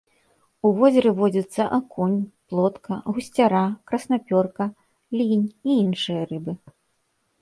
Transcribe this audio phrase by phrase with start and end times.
[0.67, 2.15] У возеры водзяцца акунь,
[2.53, 4.63] плотка, гусцяра, краснапёрка,
[5.21, 6.53] лінь і іншыя рыбы.